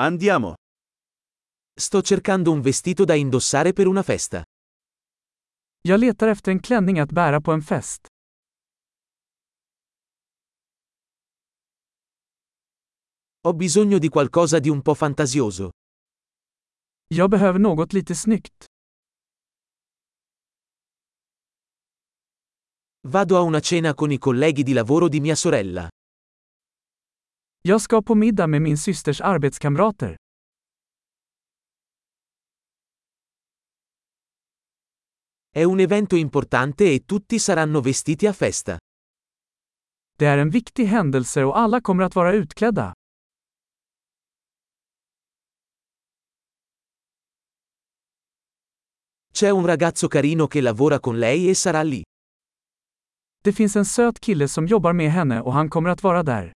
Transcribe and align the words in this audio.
Andiamo. 0.00 0.54
Sto 1.74 2.02
cercando 2.02 2.52
un 2.52 2.60
vestito 2.60 3.04
da 3.04 3.14
indossare 3.14 3.72
per 3.72 3.88
una 3.88 4.04
festa. 4.04 4.44
Jag 5.80 5.98
letar 5.98 6.28
efter 6.28 6.52
en 6.52 6.60
klänning 6.60 7.00
att 7.00 7.10
bära 7.10 7.40
på 7.40 7.52
en 7.52 7.62
fest. 7.62 8.06
Ho 13.42 13.52
bisogno 13.54 13.98
di 13.98 14.08
qualcosa 14.08 14.60
di 14.60 14.68
un 14.68 14.82
po' 14.82 14.94
fantasioso. 14.94 15.70
Jag 17.08 17.30
behöver 17.30 17.58
något 17.58 17.92
lite 17.92 18.14
snyggt. 18.14 18.66
Vado 23.08 23.36
a 23.36 23.40
una 23.40 23.60
cena 23.60 23.94
con 23.94 24.12
i 24.12 24.18
colleghi 24.18 24.62
di 24.62 24.72
lavoro 24.72 25.08
di 25.08 25.20
mia 25.20 25.34
sorella. 25.34 25.88
Jag 27.60 27.80
ska 27.80 28.02
på 28.02 28.14
middag 28.14 28.46
med 28.46 28.62
min 28.62 28.78
systers 28.78 29.20
arbetskamrater. 29.20 30.16
È 35.50 35.64
un 35.64 35.80
evento 35.80 36.16
importante 36.16 36.84
e 36.84 37.04
tutti 37.04 37.38
saranno 37.38 37.80
vestiti 37.80 38.26
a 38.26 38.32
festa. 38.32 38.78
Det 40.18 40.26
är 40.26 40.38
en 40.38 40.50
viktig 40.50 40.84
händelse 40.84 41.44
och 41.44 41.58
alla 41.58 41.80
kommer 41.80 42.02
att 42.04 42.14
vara 42.14 42.32
utklädda. 42.32 42.92
C'è 49.32 49.50
un 49.50 49.66
ragazzo 49.66 50.08
carino 50.08 50.46
che 50.46 50.60
lavora 50.60 51.00
con 51.00 51.18
lei 51.18 51.48
e 51.48 51.54
sarà 51.54 51.82
lì. 51.82 52.02
Det 53.44 53.52
finns 53.52 53.76
en 53.76 53.84
söt 53.84 54.20
kille 54.20 54.48
som 54.48 54.66
jobbar 54.66 54.92
med 54.92 55.10
henne 55.12 55.40
och 55.40 55.52
han 55.52 55.70
kommer 55.70 55.90
att 55.90 56.02
vara 56.02 56.22
där. 56.22 56.52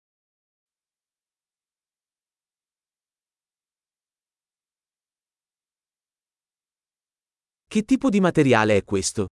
Che 7.73 7.85
tipo 7.85 8.11
di 8.11 8.21
materiale 8.21 8.77
è 8.77 8.85
questo? 8.85 9.29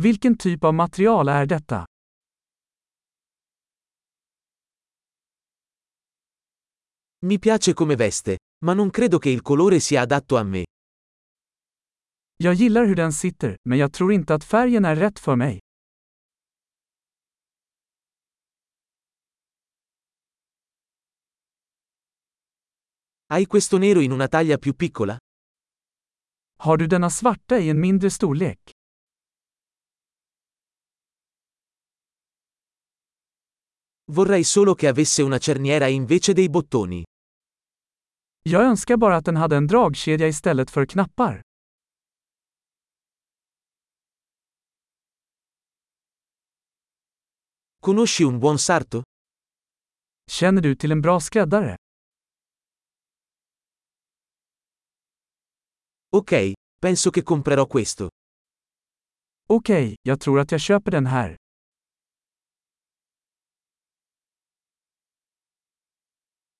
Vilken 0.00 0.36
typ 0.36 0.62
av 0.62 0.72
material 0.72 1.26
är 1.26 1.46
detta? 1.46 1.84
Mi 7.26 7.40
piace 7.40 7.74
come 7.74 7.96
veste, 7.96 8.38
ma 8.64 8.72
non 8.74 8.90
credo 8.90 9.18
che 9.18 9.30
il 9.30 9.42
colore 9.42 9.80
sia 9.80 10.02
adatto 10.02 10.36
a 10.36 10.44
me. 10.44 10.64
Jag 12.36 12.54
gillar 12.54 12.86
hur 12.86 12.94
den 12.94 13.12
sitter, 13.12 13.56
men 13.68 13.78
jag 13.78 13.92
tror 13.92 14.12
inte 14.12 14.34
att 14.34 14.44
färgen 14.44 14.84
är 14.84 14.94
rätt 14.94 15.18
för 15.18 15.36
mig. 15.36 15.58
Hai 23.26 23.46
questo 23.46 23.78
nero 23.78 24.00
in 24.00 24.12
una 24.12 24.28
taglia 24.28 24.56
più 24.58 24.74
piccola? 24.76 25.18
Har 26.62 26.76
du 26.76 26.86
denna 26.86 27.10
svarta 27.10 27.58
i 27.58 27.68
en 27.70 27.80
mindre 27.80 28.10
storlek? 28.10 28.70
Vorrei 34.12 34.44
solo 34.44 34.74
che 34.74 34.88
avesse 34.88 35.22
una 35.22 35.38
cerniera 35.38 35.88
invece 35.88 36.32
dei 36.32 36.48
bottoni. 36.48 37.04
Jag 38.42 38.62
önskar 38.62 38.96
bara 38.96 39.16
att 39.16 39.24
den 39.24 39.36
hade 39.36 39.56
en 39.56 39.66
dragkedja 39.66 40.28
istället 40.28 40.70
för 40.70 40.86
knappar. 40.86 41.42
Conosci 47.80 48.24
un 48.24 48.40
buon 48.40 48.58
sarto? 48.58 49.02
Känner 50.30 50.62
du 50.62 50.76
till 50.76 50.92
en 50.92 51.00
bra 51.00 51.20
skräddare? 51.20 51.76
Ok, 56.14 56.52
penso 56.78 57.10
che 57.10 57.22
comprerò 57.22 57.66
questo. 57.66 58.08
Okej, 59.48 59.94
jag 60.02 60.20
tror 60.20 60.40
att 60.40 60.50
jag 60.50 60.60
köper 60.60 60.90
den 60.90 61.06
här. 61.06 61.36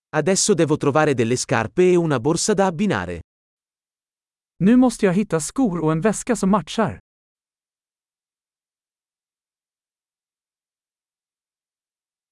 Adesso 0.09 0.55
devo 0.55 0.77
trovare 0.77 1.15
delle 1.15 1.37
scarpe 1.37 1.83
e 1.83 1.97
una 1.97 2.19
borsa 2.19 2.55
da 2.55 2.67
abbinare. 2.67 3.21
Nu 4.57 4.77
måste 4.77 5.07
jag 5.07 5.15
hitta 5.15 5.41
skor 5.41 5.79
och 5.85 5.93
en 5.93 6.01
väska 6.01 6.37
som 6.37 6.51
matchar. 6.51 6.99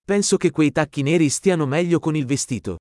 Penso 0.07 0.37
che 0.37 0.51
quei 0.51 0.73
tacchi 0.73 1.03
neri 1.03 1.29
stiano 1.29 1.67
meglio 1.67 1.99
con 1.99 2.17
il 2.17 2.27
vestito. 2.27 2.77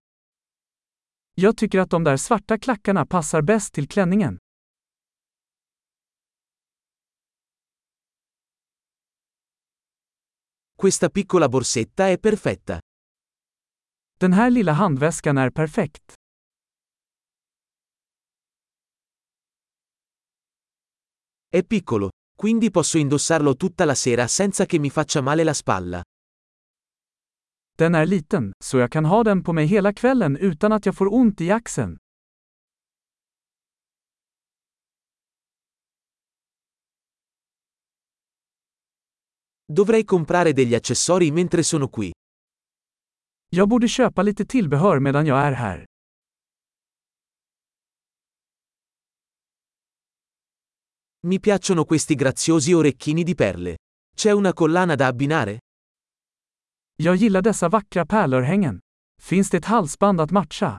Jag 1.42 1.58
tycker 1.58 1.80
att 1.80 1.90
de 1.90 2.04
där 2.04 2.18
svarta 2.18 2.58
klackarna 2.58 3.06
passar 3.06 3.42
bäst 3.42 3.74
till 3.74 3.88
klänningen. 3.88 4.38
Questa 10.82 11.10
piccola 11.10 11.50
borsetta 11.50 12.10
è 12.10 12.18
perfetta. 12.18 12.80
Den 14.20 14.34
här 14.34 14.50
lilla 14.50 14.72
handväskan 14.72 15.38
är 15.38 15.50
perfekt. 15.50 16.14
È 21.50 21.64
piccolo, 21.64 22.10
quindi 22.38 22.72
posso 22.72 22.98
indossarlo 22.98 23.56
tutta 23.56 23.86
la 23.86 23.96
sera 23.96 24.28
senza 24.28 24.66
che 24.66 24.80
mi 24.80 24.90
faccia 24.90 25.22
male 25.22 25.44
la 25.44 25.54
spalla. 25.54 26.04
Den 27.80 27.96
är 27.96 28.06
liten, 28.06 28.52
så 28.64 28.78
jag 28.78 28.92
kan 28.92 29.06
ha 29.06 29.24
den 29.24 29.44
på 29.44 29.54
mig 29.54 29.66
hela 29.66 29.94
kvällen 29.94 30.38
utan 30.38 30.72
att 30.72 30.86
jag 30.86 30.96
får 30.96 31.14
ont 31.14 31.42
i 31.42 31.52
axeln. 31.52 31.98
Dovrei 39.74 40.04
comprare 40.04 40.52
degli 40.54 40.76
accessori 40.76 41.32
mentre 41.32 41.64
sono 41.64 41.88
qui. 41.88 42.12
Jag 43.50 43.70
borde 43.70 43.88
köpa 43.88 44.22
lite 44.22 44.46
tillbehör 44.46 45.00
medan 45.00 45.26
jag 45.26 45.38
är 45.38 45.52
här. 45.52 45.86
Mi 51.28 51.40
piacciono 51.40 51.86
questi 51.86 52.16
graziosi 52.16 52.74
orecchini 52.74 53.24
di 53.24 53.36
perle. 53.36 53.78
C'è 54.16 54.32
una 54.32 54.54
collana 54.54 54.96
da 54.96 55.08
abbinare? 55.08 55.60
Jag 57.02 57.16
gillar 57.16 57.42
dessa 57.42 57.70
vackra 57.70 58.06
pärlörhängen. 58.06 58.80
Finns 59.22 59.50
det 59.50 59.58
ett 59.58 59.66
halsband 59.66 60.22
att 60.22 60.32
matcha? 60.32 60.78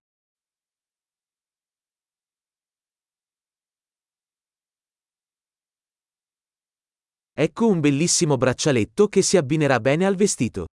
Ecco 7.35 7.65
un 7.65 7.81
bellissimo 7.81 8.37
braccialetto 8.37 9.09
che 9.09 9.23
si 9.23 9.37
abbinerà 9.37 9.81
bene 9.81 10.07
al 10.07 10.17
vestito. 10.17 10.67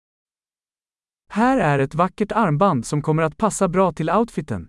Här 1.29 1.59
är 1.59 1.79
ett 1.79 1.95
vackert 1.95 2.33
armband 2.33 2.87
som 2.87 3.03
kommer 3.03 3.23
att 3.23 3.37
passa 3.37 3.69
bra 3.69 3.93
till 3.93 4.11
outfiten. 4.11 4.67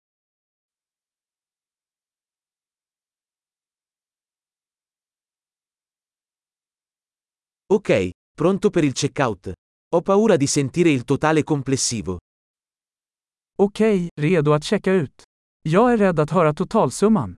Ok, 7.73 8.11
pronto 8.37 8.71
per 8.71 8.83
il 8.83 8.93
checkout. 8.93 9.64
Ho 9.95 10.01
paura 10.01 10.35
di 10.35 10.45
sentire 10.45 10.89
il 10.89 11.05
totale 11.05 11.43
complessivo. 11.43 12.19
Okej, 13.57 14.09
redo 14.19 14.53
att 14.53 14.63
checka 14.63 14.91
ut. 14.91 15.23
Jag 15.61 15.93
är 15.93 15.97
rädd 15.97 16.19
att 16.19 16.31
höra 16.31 16.53
totalsumman. 16.53 17.35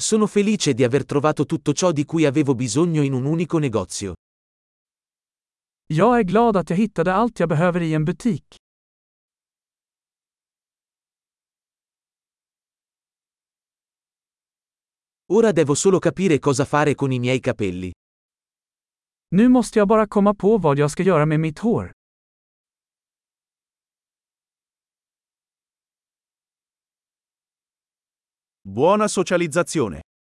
Sono 0.00 0.26
felice 0.26 0.72
di 0.72 0.84
aver 0.84 1.04
trovato 1.04 1.44
tutto 1.44 1.72
ciò 1.72 1.90
di 1.90 2.04
cui 2.04 2.24
avevo 2.24 2.54
bisogno 2.54 3.02
in 3.02 3.12
un 3.12 3.24
unico 3.24 3.58
negozio. 3.58 4.14
Jag 5.86 6.18
är 6.18 6.22
glad 6.22 6.56
att 6.56 6.70
jag 6.70 6.76
hittade 6.76 7.14
allt 7.14 7.40
jag 7.40 7.48
behöver 7.48 7.80
i 7.80 7.94
en 7.94 8.04
butik. 8.04 8.67
Ora 15.30 15.52
devo 15.52 15.74
solo 15.74 15.98
capire 15.98 16.38
cosa 16.38 16.64
fare 16.64 16.94
con 16.94 17.12
i 17.12 17.18
miei 17.18 17.40
capelli. 17.40 17.92
Nu 19.30 19.48
måste 19.48 19.78
jag 19.78 19.88
bara 19.88 20.06
komma 20.06 20.34
på 20.34 20.58
vad 20.58 20.78
jag 20.78 20.90
ska 20.90 21.02
göra 21.02 21.26
med 21.26 21.40
mitt 21.40 21.58
hår. 21.58 21.92
Buona 28.64 29.08
socializzazione. 29.08 30.02